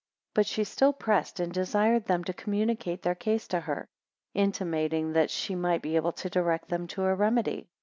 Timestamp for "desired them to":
1.53-2.33